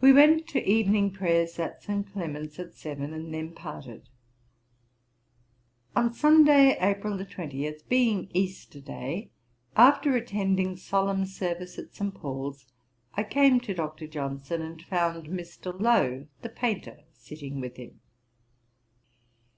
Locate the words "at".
1.58-1.82, 2.58-2.72, 11.78-11.92